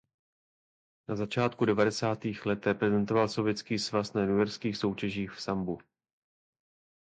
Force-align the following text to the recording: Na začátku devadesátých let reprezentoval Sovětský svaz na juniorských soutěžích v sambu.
Na 1.09 1.15
začátku 1.15 1.65
devadesátých 1.65 2.45
let 2.45 2.65
reprezentoval 2.65 3.27
Sovětský 3.29 3.79
svaz 3.79 4.13
na 4.13 4.23
juniorských 4.23 4.77
soutěžích 4.77 5.31
v 5.31 5.41
sambu. 5.41 5.79